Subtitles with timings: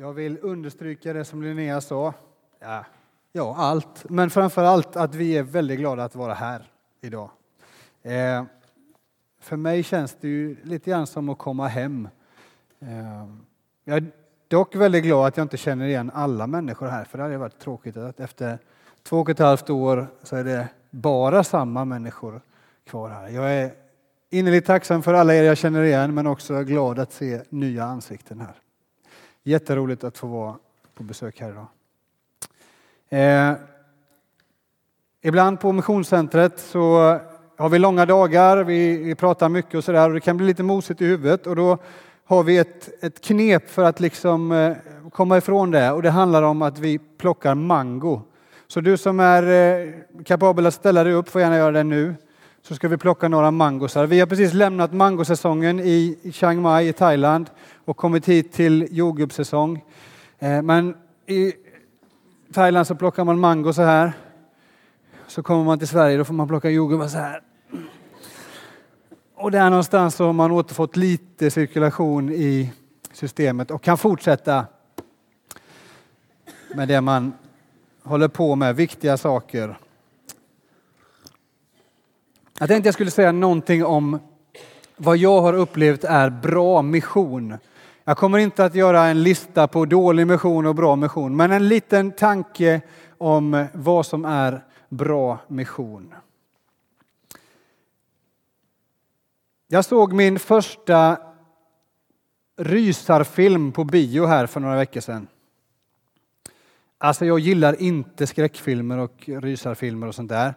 [0.00, 2.14] Jag vill understryka det som Linnea sa.
[2.58, 2.84] Ja,
[3.32, 4.08] ja, allt.
[4.08, 6.70] Men framför allt att vi är väldigt glada att vara här
[7.00, 7.30] idag.
[8.02, 8.44] Eh,
[9.40, 12.08] för mig känns det ju lite grann som att komma hem.
[12.80, 13.26] Eh,
[13.84, 14.06] jag är
[14.48, 17.58] dock väldigt glad att jag inte känner igen alla människor här, för det hade varit
[17.58, 18.58] tråkigt att efter
[19.02, 22.40] två och ett halvt år så är det bara samma människor
[22.86, 23.28] kvar här.
[23.28, 23.72] Jag är
[24.30, 28.40] innerligt tacksam för alla er jag känner igen, men också glad att se nya ansikten
[28.40, 28.54] här.
[29.42, 30.56] Jätteroligt att få vara
[30.94, 31.66] på besök här idag.
[33.08, 33.56] Eh,
[35.22, 37.18] ibland på Missionscentret så
[37.56, 40.62] har vi långa dagar, vi, vi pratar mycket och sådär och det kan bli lite
[40.62, 41.78] mosigt i huvudet och då
[42.24, 44.76] har vi ett, ett knep för att liksom eh,
[45.10, 48.22] komma ifrån det och det handlar om att vi plockar mango.
[48.66, 49.92] Så du som är eh,
[50.24, 52.14] kapabel att ställa dig upp får gärna göra det nu.
[52.62, 54.06] Så ska vi plocka några mangosar.
[54.06, 57.50] Vi har precis lämnat mangosäsongen i Chiang Mai i Thailand
[57.84, 59.84] och kommit hit till jordgubbssäsong.
[60.38, 60.94] Eh, men
[61.26, 61.52] i
[62.52, 64.12] Thailand så plockar man mango så här.
[65.26, 67.42] Så kommer man till Sverige, då får man plocka jordgubbar så här.
[69.34, 72.72] Och där någonstans så har man återfått lite cirkulation i
[73.12, 74.66] systemet och kan fortsätta
[76.74, 77.32] med det man
[78.02, 79.78] håller på med, viktiga saker.
[82.60, 84.18] Jag tänkte jag skulle säga någonting om
[84.96, 87.56] vad jag har upplevt är bra mission.
[88.04, 91.68] Jag kommer inte att göra en lista på dålig mission och bra mission, men en
[91.68, 92.80] liten tanke
[93.18, 96.14] om vad som är bra mission.
[99.68, 101.18] Jag såg min första
[102.56, 105.26] rysarfilm på bio här för några veckor sedan.
[106.98, 110.54] Alltså jag gillar inte skräckfilmer och rysarfilmer och sånt där.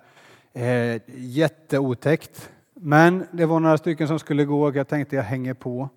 [0.55, 2.49] Eh, jätteotäckt.
[2.73, 5.89] Men det var några stycken som skulle gå och jag tänkte jag hänger på.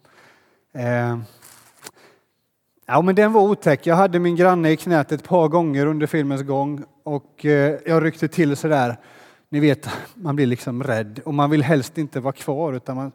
[0.73, 1.19] Eh,
[2.87, 3.87] ja, men den var otäck.
[3.87, 8.05] Jag hade min granne i knät ett par gånger under filmens gång och eh, jag
[8.05, 8.97] ryckte till sådär.
[9.49, 13.13] Ni vet, man blir liksom rädd och man vill helst inte vara kvar utan man,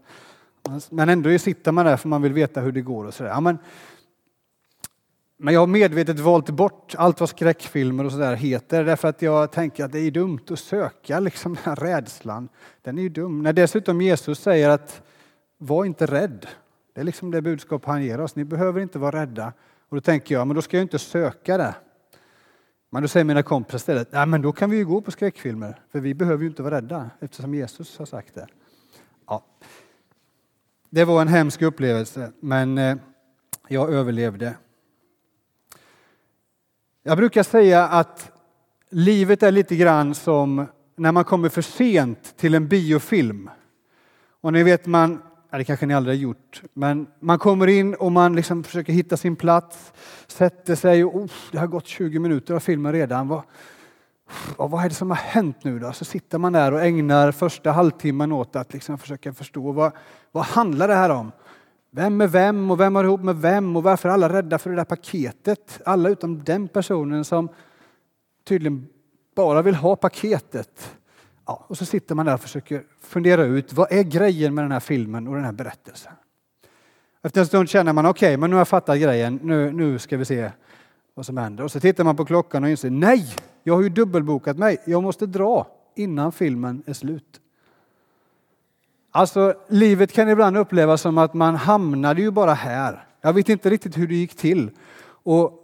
[0.89, 3.29] men ändå sitter man där för man vill veta hur det går och sådär.
[3.29, 3.57] Ja, men,
[5.43, 9.51] men jag har medvetet valt bort allt vad skräckfilmer och sådär heter därför att jag
[9.51, 12.49] tänker att det är dumt att söka liksom den här rädslan.
[12.81, 13.43] Den är ju dum.
[13.43, 15.01] När dessutom Jesus säger att
[15.57, 16.47] var inte rädd.
[16.93, 18.35] Det är liksom det budskap han ger oss.
[18.35, 19.53] Ni behöver inte vara rädda.
[19.89, 21.75] Och då tänker jag, men då ska jag inte söka det.
[22.89, 25.81] Men då säger mina kompisar istället, ja men då kan vi ju gå på skräckfilmer,
[25.91, 28.47] för vi behöver ju inte vara rädda eftersom Jesus har sagt det.
[29.27, 29.45] Ja.
[30.89, 32.95] Det var en hemsk upplevelse, men eh,
[33.67, 34.55] jag överlevde.
[37.03, 38.31] Jag brukar säga att
[38.89, 43.49] livet är lite grann som när man kommer för sent till en biofilm.
[44.41, 48.11] Och ni vet, man, det kanske ni aldrig har gjort, men man kommer in och
[48.11, 49.93] man liksom försöker hitta sin plats,
[50.27, 53.27] sätter sig och oh, det har gått 20 minuter av filmen redan.
[53.27, 53.43] Vad,
[54.57, 55.93] vad är det som har hänt nu då?
[55.93, 59.91] Så sitter man där och ägnar första halvtimmen åt att liksom försöka förstå vad,
[60.31, 61.31] vad handlar det här om?
[61.93, 64.69] Vem är vem och vem har ihop med vem och varför är alla rädda för
[64.69, 65.81] det där paketet?
[65.85, 67.49] Alla utom den personen som
[68.43, 68.87] tydligen
[69.35, 70.97] bara vill ha paketet.
[71.45, 74.71] Ja, och så sitter man där och försöker fundera ut vad är grejen med den
[74.71, 76.13] här filmen och den här berättelsen.
[77.21, 79.39] Efter en stund känner man okej, okay, men nu har jag fattat grejen.
[79.43, 80.51] Nu, nu ska vi se
[81.13, 81.63] vad som händer.
[81.63, 84.77] Och så tittar man på klockan och inser nej, jag har ju dubbelbokat mig.
[84.85, 87.40] Jag måste dra innan filmen är slut.
[89.11, 93.03] Alltså, livet kan ibland upplevas som att man hamnade ju bara här.
[93.21, 94.71] Jag vet inte riktigt hur det gick till.
[95.23, 95.57] Och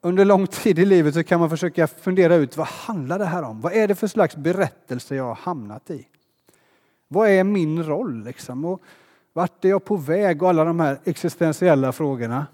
[0.00, 3.42] under lång tid i livet så kan man försöka fundera ut vad handlar det här
[3.42, 3.60] om?
[3.60, 6.06] Vad är det för slags berättelse jag har hamnat i?
[7.08, 8.64] Vad är min roll liksom?
[8.64, 8.82] Och
[9.32, 10.42] vart är jag på väg?
[10.42, 12.46] Och alla de här existentiella frågorna.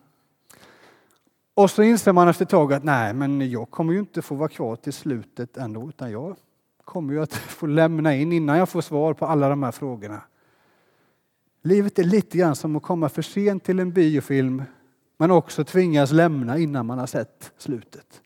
[1.55, 4.35] Och så inser man efter ett tag att nej, men jag kommer ju inte få
[4.35, 6.37] vara kvar till slutet ändå, utan jag
[6.85, 10.23] kommer ju att få lämna in innan jag får svar på alla de här frågorna.
[11.67, 14.63] Livet är lite grann som att komma för sent till en biofilm
[15.19, 18.23] men också tvingas lämna innan man har sett slutet.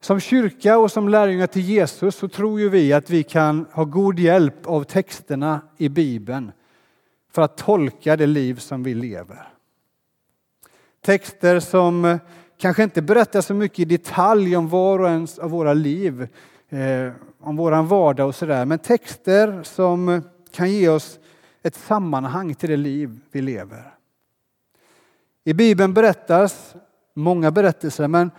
[0.00, 3.84] Som kyrka och som lärjungar till Jesus så tror ju vi att vi kan ha
[3.84, 6.52] god hjälp av texterna i Bibeln
[7.32, 9.48] för att tolka det liv som vi lever.
[11.00, 12.18] Texter som
[12.56, 16.28] kanske inte berättar så mycket i detalj om var och ens av våra liv,
[16.68, 20.22] eh, om våran vardag och sådär, men texter som
[20.58, 21.18] kan ge oss
[21.62, 23.94] ett sammanhang till det liv vi lever.
[25.44, 26.74] I Bibeln berättas
[27.14, 28.30] många berättelser, men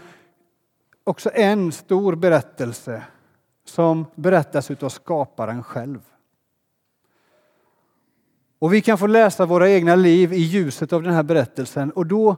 [1.04, 3.04] också en stor berättelse
[3.66, 6.00] som berättas av skaparen själv.
[8.60, 12.06] Och vi kan få läsa våra egna liv i ljuset av den här berättelsen och
[12.06, 12.36] då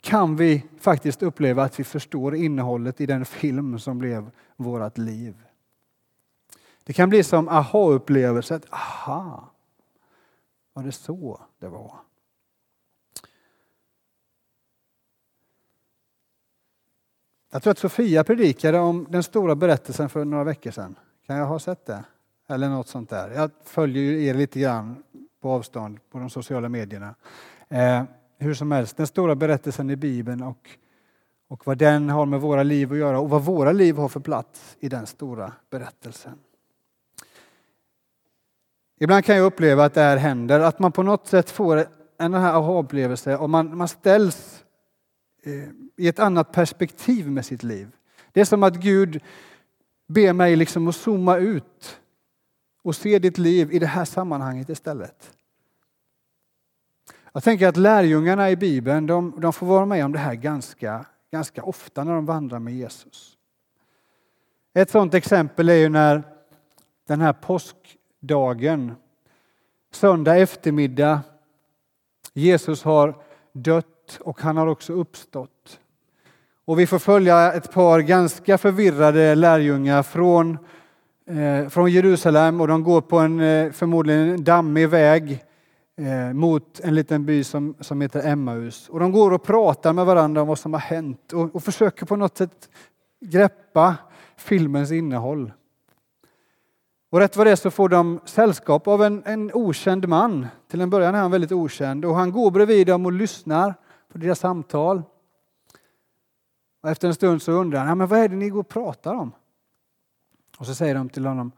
[0.00, 5.43] kan vi faktiskt uppleva att vi förstår innehållet i den film som blev vårt liv.
[6.84, 8.60] Det kan bli som aha-upplevelse.
[8.70, 9.50] Aha,
[10.72, 11.92] var det så det var?
[17.50, 20.98] Jag tror att Sofia predikade om den stora berättelsen för några veckor sedan.
[21.26, 22.04] Kan jag ha sett det?
[22.48, 23.30] Eller något sånt där.
[23.30, 25.02] Jag följer er lite grann
[25.40, 27.14] på avstånd på de sociala medierna.
[27.68, 28.02] Eh,
[28.38, 30.70] hur som helst, den stora berättelsen i Bibeln och,
[31.48, 34.20] och vad den har med våra liv att göra och vad våra liv har för
[34.20, 36.38] plats i den stora berättelsen.
[39.00, 41.86] Ibland kan jag uppleva att det här händer, att man på något sätt får
[42.18, 44.64] en här aha-upplevelse och man, man ställs
[45.42, 45.52] eh,
[45.96, 47.90] i ett annat perspektiv med sitt liv.
[48.32, 49.22] Det är som att Gud
[50.08, 52.00] ber mig liksom att zooma ut
[52.82, 55.34] och se ditt liv i det här sammanhanget istället.
[57.32, 61.06] Jag tänker att lärjungarna i Bibeln de, de får vara med om det här ganska,
[61.32, 63.36] ganska ofta när de vandrar med Jesus.
[64.74, 66.22] Ett sådant exempel är ju när
[67.06, 67.76] den här påsk
[68.26, 68.92] dagen,
[69.92, 71.20] söndag eftermiddag,
[72.32, 73.14] Jesus har
[73.52, 75.80] dött och han har också uppstått.
[76.64, 80.58] Och vi får följa ett par ganska förvirrade lärjungar från,
[81.26, 85.44] eh, från Jerusalem och de går på en eh, förmodligen dammig väg
[85.96, 88.88] eh, mot en liten by som, som heter Emmaus.
[88.88, 92.06] Och de går och pratar med varandra om vad som har hänt och, och försöker
[92.06, 92.68] på något sätt
[93.20, 93.96] greppa
[94.36, 95.52] filmens innehåll.
[97.14, 100.46] Och rätt vad det är så får de sällskap av en, en okänd man.
[100.68, 103.74] Till en början är han väldigt okänd och han går bredvid dem och lyssnar
[104.12, 105.02] på deras samtal.
[106.82, 108.68] Och efter en stund så undrar han, ja, men vad är det ni går och
[108.68, 109.32] pratar om?
[110.58, 111.52] Och så säger de till honom,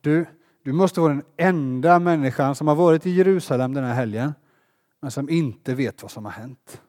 [0.00, 0.26] du,
[0.62, 4.34] du måste vara den enda människan som har varit i Jerusalem den här helgen,
[5.00, 6.82] men som inte vet vad som har hänt.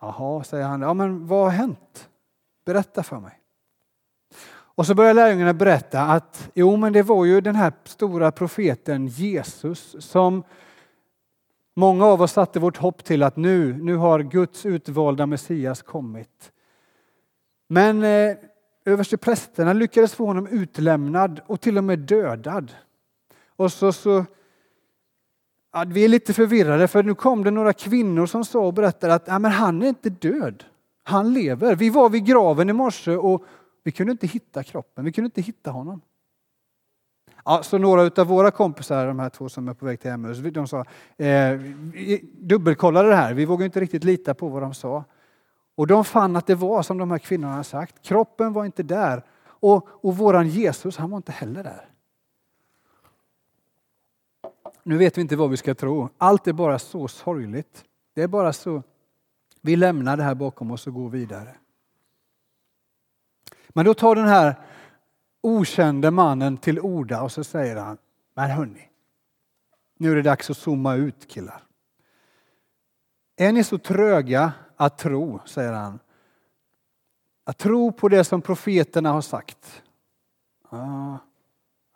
[0.00, 2.08] Jaha, säger han, ja men vad har hänt?
[2.64, 3.39] Berätta för mig.
[4.80, 9.06] Och så börjar lärjungarna berätta att jo, men det var ju den här stora profeten
[9.06, 10.42] Jesus som
[11.74, 16.52] Många av oss satte vårt hopp till att nu, nu har Guds utvalda Messias kommit.
[17.68, 18.36] Men eh,
[18.84, 22.72] översteprästerna lyckades få honom utlämnad och till och med dödad.
[23.56, 24.24] Och så, så
[25.72, 29.14] ja, vi är lite förvirrade för nu kom det några kvinnor som sa och berättade
[29.14, 30.64] att ja, men han är inte död.
[31.02, 31.76] Han lever.
[31.76, 33.44] Vi var vid graven i morse och
[33.82, 35.04] vi kunde inte hitta kroppen.
[35.04, 36.00] Vi kunde inte hitta honom.
[37.44, 40.38] Ja, så några av våra kompisar, de här två som är på väg till Emmaus,
[40.38, 40.84] de sa
[41.16, 41.60] eh,
[42.32, 43.34] dubbelkollade det här.
[43.34, 45.04] Vi vågade inte riktigt lita på vad de sa.
[45.74, 48.02] Och de fann att det var som de här kvinnorna hade sagt.
[48.02, 51.88] Kroppen var inte där och, och våran Jesus, han var inte heller där.
[54.82, 56.08] Nu vet vi inte vad vi ska tro.
[56.18, 57.84] Allt är bara så sorgligt.
[58.14, 58.82] Det är bara så.
[59.60, 61.56] Vi lämnar det här bakom oss och går vidare.
[63.74, 64.54] Men då tar den här
[65.40, 67.98] okände mannen till orda och så säger han,
[68.34, 68.88] men hörni,
[69.98, 71.62] nu är det dags att zooma ut killar.
[73.36, 75.98] Är ni så tröga att tro, säger han,
[77.44, 79.82] att tro på det som profeterna har sagt?
[80.70, 81.18] Jag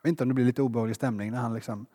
[0.02, 1.86] vet inte om det blir lite obehaglig stämning när han liksom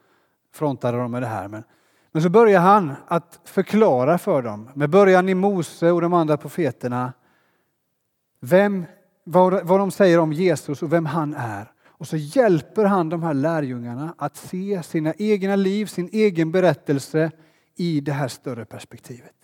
[0.54, 1.48] frontade dem med det här.
[1.48, 1.64] Men,
[2.12, 6.38] men så börjar han att förklara för dem, med början i Mose och de andra
[6.38, 7.14] profeterna,
[8.40, 8.86] vem
[9.32, 11.72] vad, vad de säger om Jesus och vem han är.
[11.88, 17.32] Och så hjälper han de här lärjungarna att se sina egna liv, sin egen berättelse
[17.76, 19.36] i det här större perspektivet.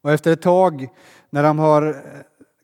[0.00, 0.88] Och efter ett tag
[1.30, 1.94] när de har eh,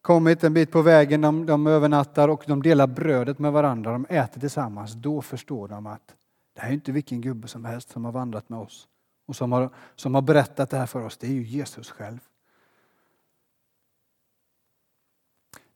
[0.03, 4.07] kommit en bit på vägen, de, de övernattar och de delar brödet med varandra, de
[4.09, 6.15] äter tillsammans, då förstår de att
[6.55, 8.89] det här är inte vilken gubbe som helst som har vandrat med oss
[9.27, 12.19] och som har, som har berättat det här för oss, det är ju Jesus själv.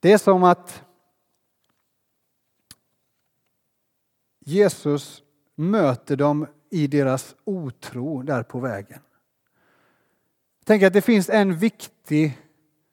[0.02, 0.82] Det är som att
[4.40, 5.22] Jesus
[5.54, 9.00] möter dem i deras otro där på vägen.
[10.64, 12.38] Tänk att det finns en viktig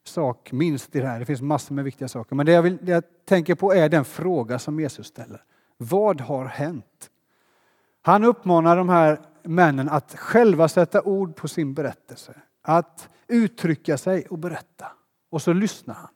[0.04, 1.20] sak minst i det här.
[1.20, 2.36] Det finns massor med viktiga saker.
[2.36, 5.44] Men det jag, vill, det jag tänker på är den fråga som Jesus ställer.
[5.78, 7.10] Vad har hänt?
[8.01, 12.42] Han uppmanar de här männen att själva sätta ord på sin berättelse.
[12.62, 14.92] Att uttrycka sig och berätta.
[15.30, 16.10] Och så lyssnar han.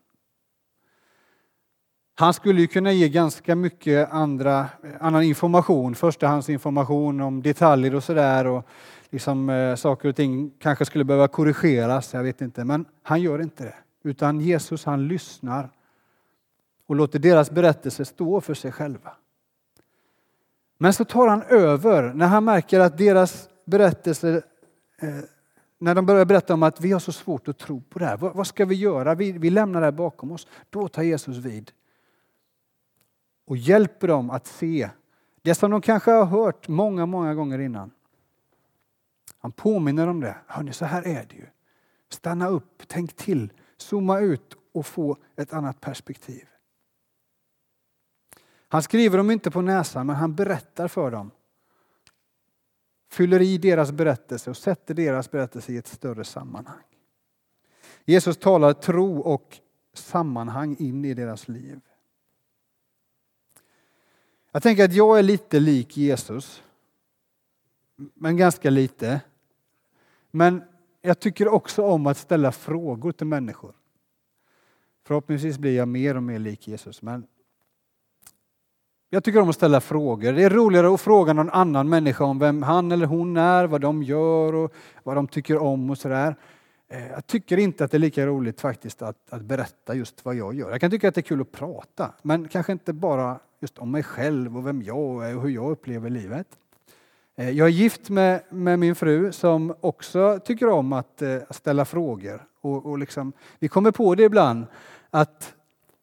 [2.15, 8.47] Han skulle ju kunna ge ganska mycket andra, annan information, förstahandsinformation om detaljer och sådär.
[8.47, 8.67] Och
[9.09, 12.63] liksom, eh, saker och ting kanske skulle behöva korrigeras, jag vet inte.
[12.63, 13.75] Men han gör inte det.
[14.03, 15.69] Utan Jesus han lyssnar
[16.87, 19.11] och låter deras berättelse stå för sig själva.
[20.77, 24.41] Men så tar han över när han märker att deras berättelse,
[25.01, 25.09] eh,
[25.79, 28.17] när de börjar berätta om att vi har så svårt att tro på det här.
[28.17, 29.15] Vad, vad ska vi göra?
[29.15, 30.47] Vi, vi lämnar det här bakom oss.
[30.69, 31.71] Då tar Jesus vid
[33.45, 34.89] och hjälper dem att se
[35.41, 37.91] det som de kanske har hört många, många gånger innan.
[39.37, 40.35] Han påminner om det.
[40.47, 41.45] Hörrni, så här är det ju.
[42.09, 46.47] Stanna upp, tänk till, zooma ut och få ett annat perspektiv.
[48.67, 51.31] Han skriver dem inte på näsan, men han berättar för dem.
[53.11, 56.83] Fyller i deras berättelse och sätter deras berättelse i ett större sammanhang.
[58.05, 59.57] Jesus talar tro och
[59.93, 61.81] sammanhang in i deras liv.
[64.55, 66.63] Jag tänker att jag är lite lik Jesus.
[67.95, 69.21] Men ganska lite.
[70.31, 70.63] Men
[71.01, 73.73] jag tycker också om att ställa frågor till människor.
[75.05, 77.01] Förhoppningsvis blir jag mer och mer lik Jesus.
[77.01, 77.25] Men
[79.09, 80.33] jag tycker om att ställa frågor.
[80.33, 83.81] Det är roligare att fråga någon annan människa om vem han eller hon är, vad
[83.81, 86.35] de gör och vad de tycker om och sådär.
[86.93, 90.35] Eh, jag tycker inte att det är lika roligt faktiskt att, att berätta just vad
[90.35, 90.71] jag gör.
[90.71, 93.91] Jag kan tycka att det är kul att prata, men kanske inte bara just om
[93.91, 96.47] mig själv och vem jag är och hur jag upplever livet.
[97.35, 101.85] Eh, jag är gift med, med min fru som också tycker om eh, att ställa
[101.85, 102.47] frågor.
[102.61, 104.65] Och, och liksom, vi kommer på det ibland
[105.09, 105.53] att,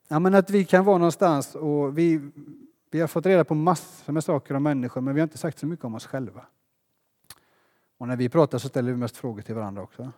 [0.08, 2.30] ja, men att vi kan vara någonstans och vi,
[2.90, 5.58] vi har fått reda på massor med saker om människor men vi har inte sagt
[5.58, 6.46] så mycket om oss själva.
[7.98, 10.12] Och när vi pratar så ställer vi mest frågor till varandra också.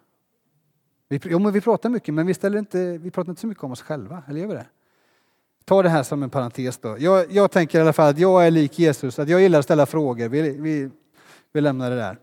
[1.12, 3.64] Vi, jo, men vi pratar mycket men vi, ställer inte, vi pratar inte så mycket
[3.64, 4.66] om oss själva, eller gör vi det?
[5.64, 6.96] Ta det här som en parentes då.
[6.98, 9.64] Jag, jag tänker i alla fall att jag är lik Jesus, att jag gillar att
[9.64, 10.28] ställa frågor.
[10.28, 10.90] Vi, vi,
[11.52, 12.18] vi lämnar det där.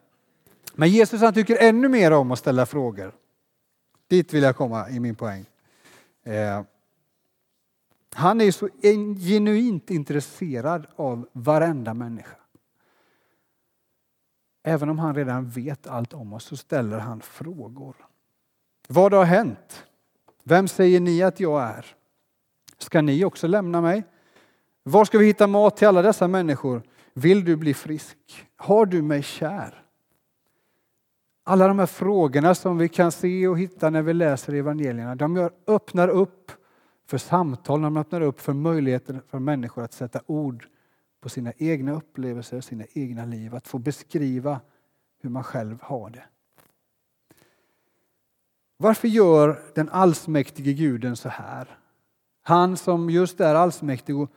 [0.74, 3.15] Men Jesus han tycker ännu mer om att ställa frågor.
[4.08, 5.46] Dit vill jag komma i min poäng.
[6.24, 6.62] Eh,
[8.13, 8.69] han är så
[9.19, 12.36] genuint intresserad av varenda människa.
[14.63, 17.96] Även om han redan vet allt om oss så ställer han frågor.
[18.91, 19.86] Vad har hänt?
[20.43, 21.86] Vem säger ni att jag är?
[22.77, 24.03] Ska ni också lämna mig?
[24.84, 26.81] Var ska vi hitta mat till alla dessa människor?
[27.13, 28.17] Vill du bli frisk?
[28.55, 29.84] Har du mig kär?
[31.43, 35.50] Alla de här frågorna som vi kan se och hitta när vi läser evangelierna, de
[35.67, 36.51] öppnar upp
[37.08, 40.67] för samtal, de öppnar upp för möjligheter för människor att sätta ord
[41.22, 44.62] på sina egna upplevelser, sina egna liv, att få beskriva
[45.22, 46.24] hur man själv har det.
[48.81, 51.77] Varför gör den allsmäktige guden så här?
[52.41, 54.31] Han som just är allsmäktig och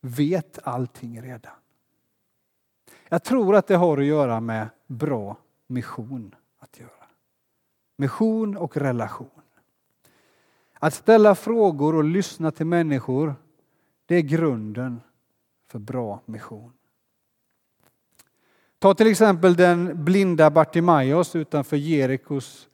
[0.00, 1.52] vet allting redan.
[3.08, 6.90] Jag tror att det har att göra med bra mission att göra.
[7.96, 9.30] Mission och relation.
[10.78, 13.34] Att ställa frågor och lyssna till människor,
[14.06, 15.00] det är grunden
[15.70, 16.72] för bra mission.
[18.78, 22.68] Ta till exempel den blinda Bartimaios utanför Jerikos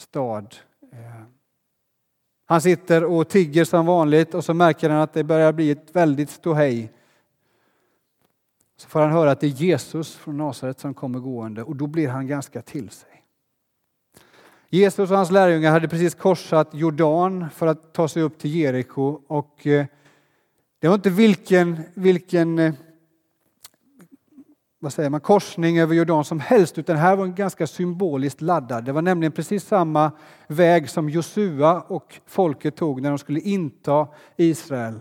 [0.00, 0.56] stad.
[0.92, 1.22] Eh.
[2.46, 5.96] Han sitter och tigger som vanligt och så märker han att det börjar bli ett
[5.96, 6.92] väldigt ståhej.
[8.76, 11.86] Så får han höra att det är Jesus från Nasaret som kommer gående och då
[11.86, 13.24] blir han ganska till sig.
[14.70, 19.20] Jesus och hans lärjungar hade precis korsat Jordan för att ta sig upp till Jeriko
[19.26, 19.86] och eh,
[20.78, 22.74] det var inte vilken, vilken eh,
[24.80, 28.84] vad säger man, korsning över Jordan som helst, utan här var en ganska symboliskt laddad.
[28.84, 30.12] Det var nämligen precis samma
[30.46, 35.00] väg som Josua och folket tog när de skulle inta Israel.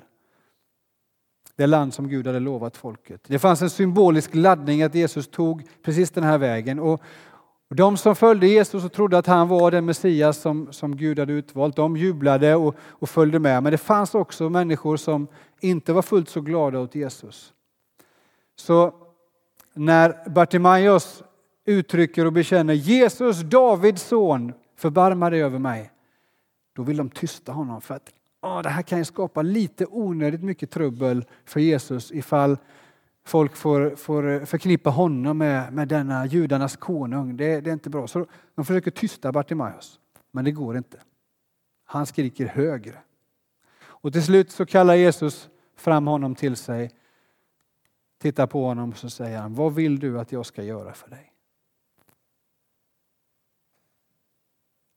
[1.55, 3.21] Det land som Gud hade lovat folket.
[3.27, 6.79] Det fanns en symbolisk laddning att Jesus tog precis den här vägen.
[6.79, 7.01] Och
[7.69, 11.33] de som följde Jesus och trodde att han var den Messias som, som Gud hade
[11.33, 13.63] utvalt, de jublade och, och följde med.
[13.63, 15.27] Men det fanns också människor som
[15.61, 17.53] inte var fullt så glada åt Jesus.
[18.55, 18.93] Så
[19.77, 21.23] när Bartimaeus
[21.65, 25.91] uttrycker och bekänner Jesus, Davids son, förbarma dig över mig.
[26.75, 28.09] Då vill de tysta honom för att
[28.41, 32.57] åh, det här kan ju skapa lite onödigt mycket trubbel för Jesus ifall
[33.25, 37.37] folk får, får förknippa honom med, med denna judarnas konung.
[37.37, 38.07] Det, det är inte bra.
[38.07, 39.99] Så de försöker tysta Bartimaeus,
[40.31, 40.97] men det går inte.
[41.85, 42.97] Han skriker högre.
[43.79, 46.91] Och till slut så kallar Jesus fram honom till sig
[48.17, 51.09] tittar på honom och så säger han, vad vill du att jag ska göra för
[51.09, 51.33] dig?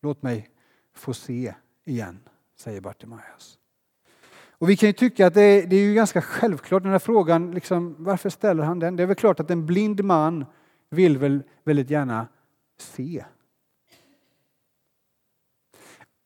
[0.02, 0.50] Låt mig
[0.94, 3.58] få se igen, säger Bartimaeus.
[4.60, 6.98] Och vi kan ju tycka att det är, det är ju ganska självklart den här
[6.98, 8.96] frågan, liksom, varför ställer han den?
[8.96, 10.44] Det är väl klart att en blind man
[10.90, 12.28] vill väl väldigt gärna
[12.78, 13.24] se.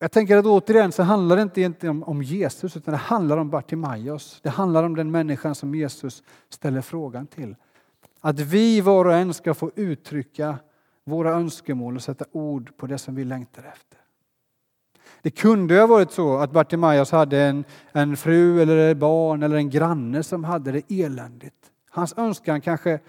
[0.05, 3.51] Jag tänker att återigen så handlar det inte egentligen om, Jesus utan det handlar om
[3.51, 4.41] Bartimaeus.
[4.43, 7.57] Det handlar om den människan som Jesus ställer frågan till.
[8.21, 10.59] Att vi var och en ska få uttrycka
[11.05, 13.99] våra önskemål och sätta ord på det som vi längtar efter.
[15.23, 19.57] Det kunde ha varit så att Bartimaeus hade en, en fru eller ett barn eller
[19.57, 21.71] en granne som hade det eländigt.
[21.91, 23.01] Hans önskan kanske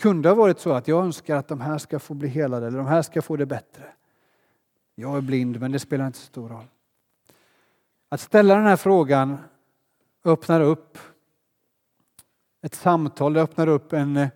[0.00, 2.78] kunde ha varit så att jag önskar att de här ska få bli helade eller
[2.78, 3.84] de här ska få det bättre.
[5.02, 6.66] Jag är blind men det spelar inte så stor roll.
[8.08, 9.38] Att ställa den här frågan
[10.24, 10.98] öppnar upp
[12.62, 14.28] ett samtal, det öppnar upp en,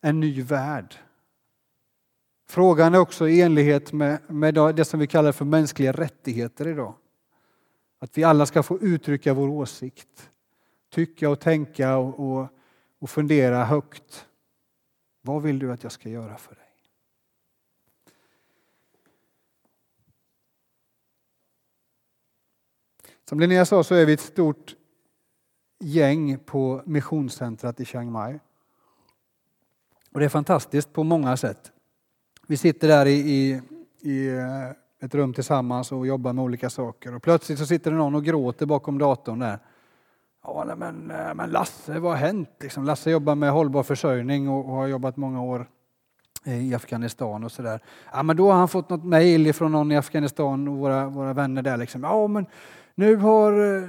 [0.00, 0.94] en ny värld.
[2.48, 6.94] Frågan är också i enlighet med, med det som vi kallar för mänskliga rättigheter idag.
[7.98, 10.30] Att vi alla ska få uttrycka vår åsikt,
[10.90, 12.48] tycka och tänka och, och,
[12.98, 14.26] och fundera högt.
[15.22, 16.69] Vad vill du att jag ska göra för dig?
[23.30, 24.74] Som Linnea sa så är vi ett stort
[25.78, 28.38] gäng på missionscentrat i Chiang Mai.
[30.12, 31.72] Och det är fantastiskt på många sätt.
[32.46, 33.60] Vi sitter där i, i,
[34.00, 37.96] i eh, ett rum tillsammans och jobbar med olika saker och plötsligt så sitter det
[37.96, 39.58] någon och gråter bakom datorn där.
[40.44, 42.50] Ja, men, eh, men Lasse, vad har hänt?
[42.60, 45.68] Liksom, Lasse jobbar med hållbar försörjning och, och har jobbat många år
[46.44, 47.80] eh, i Afghanistan och sådär.
[48.12, 51.32] Ja, men då har han fått något mejl från någon i Afghanistan och våra, våra
[51.32, 51.76] vänner där.
[51.76, 52.02] Liksom.
[52.02, 52.46] Ja, men
[53.00, 53.88] nu har eh,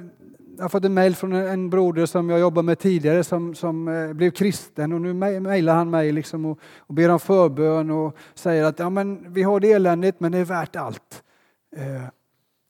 [0.57, 3.87] jag har fått en mejl från en broder som jag jobbade med tidigare som, som
[3.87, 8.17] eh, blev kristen och nu mejlar han mig liksom och, och ber om förbön och
[8.33, 11.23] säger att ja, men vi har det eländigt men det är värt allt.
[11.75, 12.07] Eh,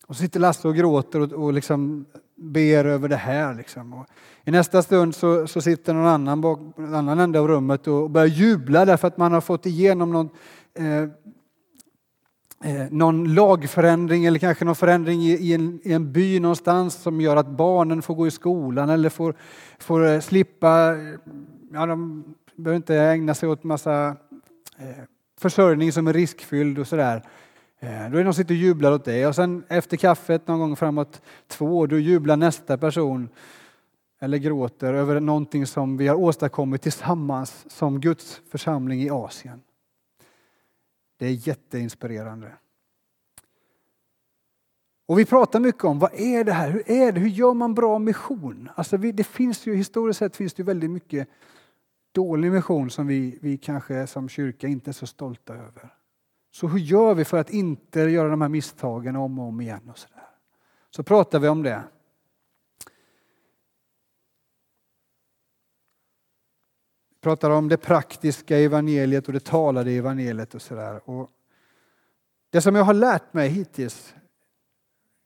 [0.07, 2.05] och så sitter Lasse och gråter och, och liksom
[2.36, 3.55] ber över det här.
[3.55, 3.93] Liksom.
[3.93, 4.05] Och
[4.43, 8.10] I nästa stund så, så sitter någon annan bak en annan ända av rummet och
[8.10, 10.29] börjar jubla därför att man har fått igenom någon
[10.74, 11.10] eh,
[12.63, 17.36] Eh, någon lagförändring eller kanske någon förändring i, en, i, en, by någonstans som gör
[17.36, 19.36] att barnen får gå i skolan eller får,
[19.80, 21.20] får eh, slippa, eh,
[21.74, 22.24] ja, de
[22.56, 24.15] behöver inte ägna sig åt massa
[24.77, 25.03] eh,
[25.39, 27.24] försörjning som är riskfylld och sådär.
[27.81, 30.59] Då är det någon som sitter och jublar åt det och sen efter kaffet någon
[30.59, 33.29] gång framåt två, då jublar nästa person
[34.20, 39.62] eller gråter över någonting som vi har åstadkommit tillsammans som Guds församling i Asien.
[41.22, 42.51] Det är jätteinspirerande.
[45.05, 46.72] Och vi pratar mycket om vad är det här?
[46.72, 47.20] Hur är det?
[47.20, 48.70] Hur gör man bra mission?
[48.75, 51.27] Alltså vi, det finns ju historiskt sett finns det väldigt mycket
[52.12, 55.94] dålig mission som vi, vi kanske som kyrka inte är så stolta över.
[56.51, 59.90] Så hur gör vi för att inte göra de här misstagen om och om igen?
[59.90, 60.27] och Så, där?
[60.90, 61.84] så pratar vi om det.
[67.22, 71.01] Pratar om det praktiska evangeliet och det talade evangeliet och sådär.
[72.50, 74.14] Det som jag har lärt mig hittills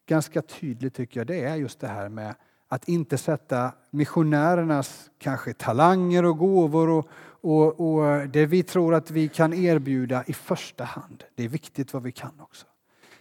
[0.06, 2.34] ganska tydligt tycker jag, det är just det här med
[2.68, 7.08] att inte sätta missionärernas kanske talanger och gåvor och,
[7.40, 11.24] och, och, det vi tror att vi kan erbjuda i första hand.
[11.34, 12.66] Det är viktigt vad vi kan också.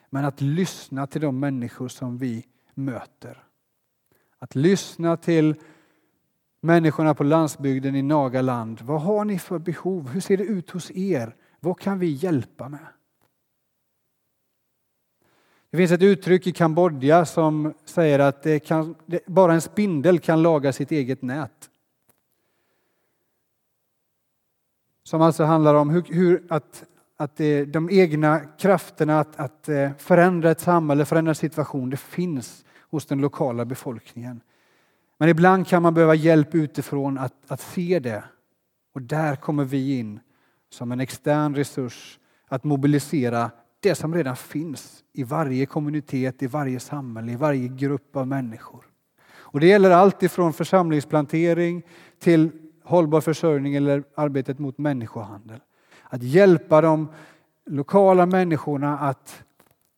[0.09, 3.43] Men att lyssna till de människor som vi möter.
[4.39, 5.55] Att lyssna till
[6.65, 8.81] människorna på landsbygden i Nagaland.
[8.81, 10.09] Vad har ni för behov?
[10.09, 11.35] Hur ser det ut hos er?
[11.59, 12.87] Vad kan vi hjälpa med?
[15.69, 20.19] Det finns ett uttryck i Kambodja som säger att det kan, det, bara en spindel
[20.19, 21.69] kan laga sitt eget nät.
[25.03, 26.83] Som alltså handlar om hur, hur att,
[27.17, 31.97] att det, de egna krafterna att, att eh, förändra ett samhälle, förändra en situation, det
[31.97, 34.41] finns hos den lokala befolkningen.
[35.17, 38.23] Men ibland kan man behöva hjälp utifrån att, att se det.
[38.93, 40.19] Och där kommer vi in
[40.69, 46.79] som en extern resurs att mobilisera det som redan finns i varje kommunitet, i varje
[46.79, 48.85] samhälle, i varje grupp av människor.
[49.37, 51.83] Och det gäller allt ifrån församlingsplantering
[52.19, 52.51] till
[52.83, 55.59] hållbar försörjning eller arbetet mot människohandel.
[56.03, 57.07] Att hjälpa de
[57.65, 59.43] lokala människorna att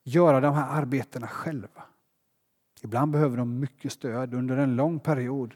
[0.03, 1.77] göra de här arbetena själva.
[2.82, 5.54] Ibland behöver de mycket stöd under en lång period.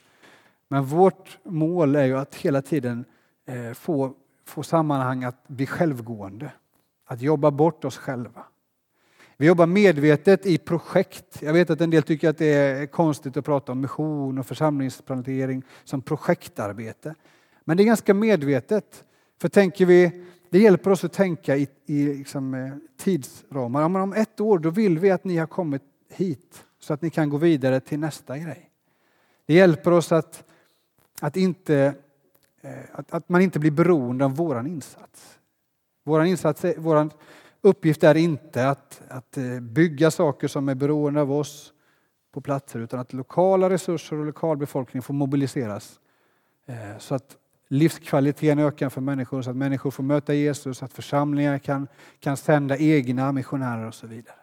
[0.68, 3.06] Men vårt mål är ju att hela tiden
[3.46, 4.14] eh, få,
[4.46, 6.52] få sammanhang att bli självgående.
[7.06, 8.46] Att jobba bort oss själva.
[9.38, 11.42] Vi jobbar medvetet i projekt.
[11.42, 14.46] Jag vet att en del tycker att det är konstigt att prata om mission och
[14.46, 17.16] församlingsplantering som projektarbete.
[17.66, 19.04] Men det är ganska medvetet.
[19.42, 23.84] För tänker vi, det hjälper oss att tänka i, i liksom, eh, tidsramar.
[23.84, 27.30] Om ett år då vill vi att ni har kommit hit så att ni kan
[27.30, 28.70] gå vidare till nästa grej.
[29.46, 30.44] Det hjälper oss att,
[31.22, 31.94] att, inte,
[32.62, 35.40] eh, att, att man inte blir beroende av våran insats.
[36.04, 37.12] Våran insats är, våran
[37.62, 41.74] uppgift är inte att, att eh, bygga saker som är beroende av oss
[42.32, 46.00] på platser utan att lokala resurser och lokalbefolkning får mobiliseras
[46.66, 51.58] eh, så att livskvaliteten ökar för människor så att människor får möta Jesus, att församlingar
[51.58, 51.88] kan,
[52.20, 54.41] kan sända egna missionärer och så vidare.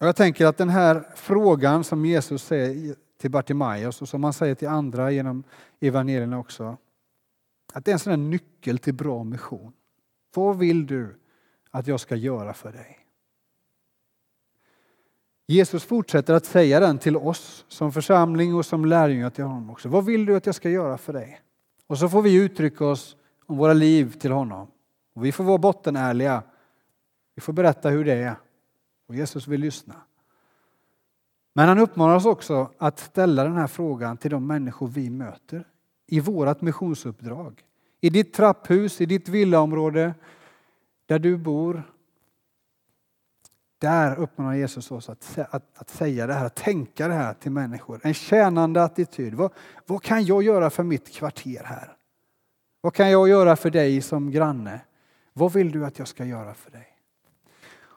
[0.00, 4.32] Och jag tänker att den här frågan som Jesus säger till Bartimaeus och som han
[4.32, 5.44] säger till andra genom
[5.80, 6.76] evangelierna också,
[7.72, 9.72] att det är en sån här nyckel till bra mission.
[10.34, 11.18] Vad vill du
[11.70, 12.98] att jag ska göra för dig?
[15.46, 19.88] Jesus fortsätter att säga den till oss som församling och som lärjungar till honom också.
[19.88, 21.40] Vad vill du att jag ska göra för dig?
[21.86, 24.70] Och så får vi uttrycka oss om våra liv till honom.
[25.14, 26.42] Och vi får vara bottenärliga.
[27.34, 28.36] Vi får berätta hur det är.
[29.10, 29.94] Och Jesus vill lyssna.
[31.52, 35.64] Men han uppmanar oss också att ställa den här frågan till de människor vi möter
[36.06, 37.64] i vårt missionsuppdrag.
[38.00, 40.14] I ditt trapphus, i ditt villaområde,
[41.06, 41.82] där du bor.
[43.78, 47.52] Där uppmanar Jesus oss att, att, att säga det här, att tänka det här till
[47.52, 48.00] människor.
[48.02, 49.34] En tjänande attityd.
[49.34, 49.52] Vad,
[49.86, 51.96] vad kan jag göra för mitt kvarter här?
[52.80, 54.80] Vad kan jag göra för dig som granne?
[55.32, 56.99] Vad vill du att jag ska göra för dig?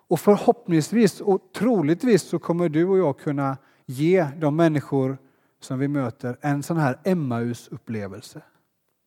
[0.08, 5.18] Och förhoppningsvis och troligtvis så kommer du och jag kunna ge de människor
[5.60, 8.42] som vi möter en sån här Emmaus-upplevelse.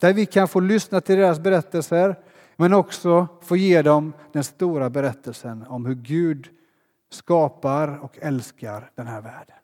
[0.01, 2.17] Där vi kan få lyssna till deras berättelser
[2.57, 6.49] men också få ge dem den stora berättelsen om hur Gud
[7.11, 9.57] skapar och älskar den här världen.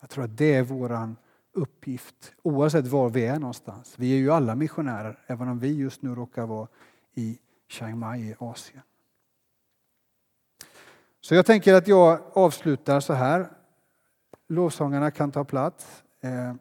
[0.00, 1.14] Jag tror att det är vår
[1.52, 3.94] uppgift oavsett var vi är någonstans.
[3.98, 6.68] Vi är ju alla missionärer även om vi just nu råkar vara
[7.14, 8.82] i Chiang Mai i Asien.
[11.24, 13.48] Så jag tänker att jag avslutar så här.
[14.48, 16.04] Lovsångarna kan ta plats.
[16.20, 16.54] Eh.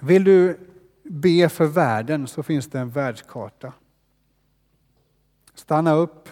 [0.00, 0.58] Vill du
[1.02, 3.72] be för världen så finns det en världskarta.
[5.54, 6.28] Stanna upp,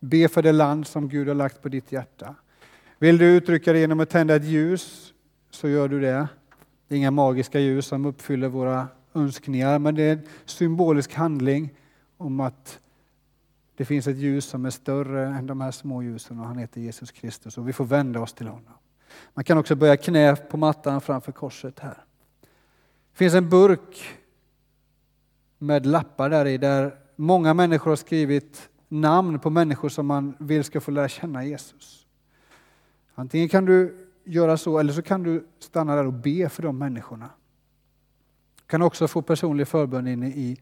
[0.00, 2.34] be för det land som Gud har lagt på ditt hjärta.
[2.98, 5.12] Vill du uttrycka det genom att tända ett ljus
[5.50, 6.28] så gör du det.
[6.88, 11.74] Det är inga magiska ljus som uppfyller våra önskningar, men det är en symbolisk handling
[12.16, 12.78] om att
[13.76, 16.80] det finns ett ljus som är större än de här små ljusen och han heter
[16.80, 18.72] Jesus Kristus och vi får vända oss till honom.
[19.34, 22.04] Man kan också böja knä på mattan framför korset här.
[23.12, 24.04] Det finns en burk
[25.58, 30.64] med lappar där i där många människor har skrivit namn på människor som man vill
[30.64, 32.06] ska få lära känna Jesus.
[33.14, 36.78] Antingen kan du göra så eller så kan du stanna där och be för de
[36.78, 37.30] människorna
[38.72, 40.60] kan också få personlig förbön inne i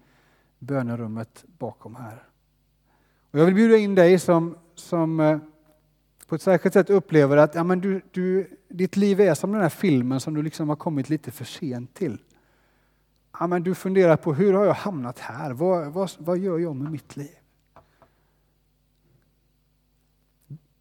[0.58, 2.22] bönerummet bakom här.
[3.30, 5.38] Och jag vill bjuda in dig som, som eh,
[6.26, 9.60] på ett särskilt sätt upplever att ja, men du, du, ditt liv är som den
[9.60, 12.18] här filmen som du liksom har kommit lite för sent till.
[13.38, 15.50] Ja, men du funderar på hur har jag hamnat här?
[15.52, 17.36] Vad, vad, vad gör jag med mitt liv?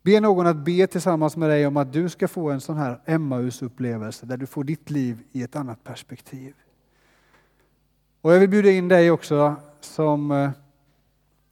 [0.02, 3.02] Be någon att be tillsammans med dig om att du ska få en sån här
[3.06, 6.54] Emmaus-upplevelse där du får ditt liv i ett annat perspektiv.
[8.22, 10.52] Och jag vill bjuda in dig också som eh,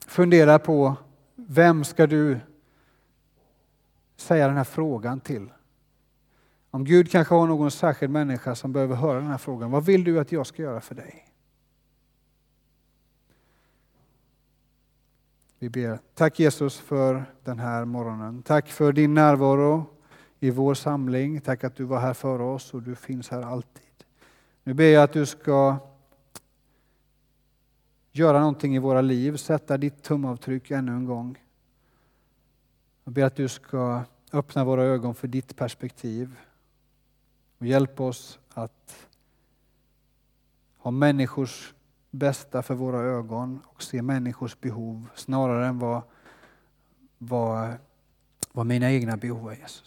[0.08, 0.95] funderar på
[1.36, 2.39] vem ska du
[4.15, 5.49] säga den här frågan till?
[6.71, 9.71] Om Gud kanske har någon särskild människa som behöver höra den här frågan.
[9.71, 11.27] Vad vill du att jag ska göra för dig?
[15.60, 15.99] Vi ber.
[16.13, 18.43] Tack Jesus för den här morgonen.
[18.43, 19.86] Tack för din närvaro
[20.39, 21.41] i vår samling.
[21.41, 23.84] Tack att du var här för oss och du finns här alltid.
[24.63, 25.77] Nu ber jag att du ska
[28.17, 31.38] göra någonting i våra liv, sätta ditt tumavtryck ännu en gång.
[33.03, 34.03] Jag ber att du ska
[34.34, 36.36] öppna våra ögon för ditt perspektiv
[37.58, 39.08] och hjälpa oss att
[40.77, 41.73] ha människors
[42.12, 46.01] bästa för våra ögon och se människors behov snarare än vad,
[47.17, 47.73] vad,
[48.51, 49.84] vad mina egna behov är, Jesus.